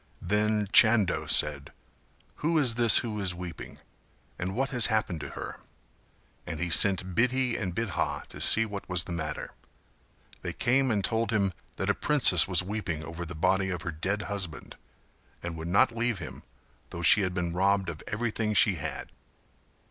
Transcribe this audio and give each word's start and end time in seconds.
Then 0.23 0.67
Chando 0.71 1.27
said 1.27 1.71
"who 2.37 2.57
is 2.57 2.73
this 2.73 2.97
who 3.05 3.19
is 3.19 3.35
weeping 3.35 3.77
and 4.39 4.55
what 4.55 4.71
has 4.71 4.87
happened 4.87 5.19
to 5.21 5.29
her?" 5.37 5.59
And 6.47 6.59
he 6.59 6.71
sent 6.71 7.13
Bidhi 7.13 7.55
and 7.61 7.75
Bidha 7.75 8.25
to 8.29 8.41
see 8.41 8.65
what 8.65 8.89
was 8.89 9.03
the 9.03 9.11
matter; 9.11 9.51
they 10.41 10.53
came 10.53 10.89
and 10.89 11.05
told 11.05 11.29
him 11.29 11.53
that 11.75 11.87
a 11.91 11.93
princess 11.93 12.47
was 12.47 12.63
weeping 12.63 13.03
over 13.03 13.27
the 13.27 13.35
body 13.35 13.69
of 13.69 13.83
her 13.83 13.91
dead 13.91 14.23
husband 14.23 14.75
and 15.43 15.55
would 15.55 15.67
not 15.67 15.95
leave 15.95 16.17
him 16.17 16.41
though 16.89 17.03
she 17.03 17.21
had 17.21 17.35
been 17.35 17.53
robbed 17.53 17.87
of 17.87 18.01
everything 18.07 18.55
she 18.55 18.77
had. 18.81 19.11